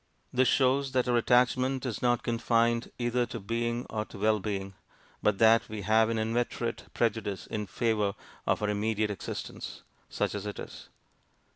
[0.33, 4.73] This shows that our attachment is not confined either to being or to well being;
[5.21, 8.15] but that we have an inveterate prejudice in favour
[8.47, 10.89] of our immediate existence, such as it is.